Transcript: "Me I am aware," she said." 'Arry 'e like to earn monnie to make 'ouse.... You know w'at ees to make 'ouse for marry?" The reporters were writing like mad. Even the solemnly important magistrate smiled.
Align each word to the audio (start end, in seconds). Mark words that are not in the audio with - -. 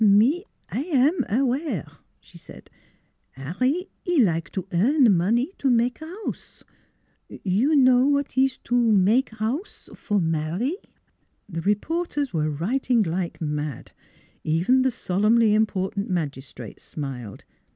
"Me 0.01 0.43
I 0.71 0.79
am 0.85 1.23
aware," 1.29 1.85
she 2.19 2.39
said." 2.39 2.71
'Arry 3.37 3.87
'e 4.09 4.19
like 4.23 4.49
to 4.53 4.65
earn 4.73 5.03
monnie 5.15 5.55
to 5.59 5.69
make 5.69 6.01
'ouse.... 6.01 6.63
You 7.29 7.75
know 7.75 8.05
w'at 8.05 8.35
ees 8.35 8.57
to 8.63 8.73
make 8.75 9.39
'ouse 9.39 9.89
for 9.93 10.19
marry?" 10.19 10.77
The 11.55 11.61
reporters 11.61 12.33
were 12.33 12.49
writing 12.49 13.03
like 13.03 13.39
mad. 13.41 13.91
Even 14.43 14.81
the 14.81 14.89
solemnly 14.89 15.53
important 15.53 16.09
magistrate 16.09 16.79
smiled. 16.79 17.43